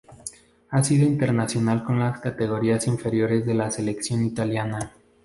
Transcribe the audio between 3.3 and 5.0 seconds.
de la Selección italiana.